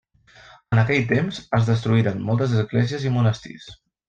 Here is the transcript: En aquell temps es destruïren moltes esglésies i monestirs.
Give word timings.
En 0.75 0.79
aquell 0.83 1.05
temps 1.11 1.41
es 1.59 1.69
destruïren 1.73 2.25
moltes 2.31 2.57
esglésies 2.63 3.07
i 3.11 3.17
monestirs. 3.21 3.71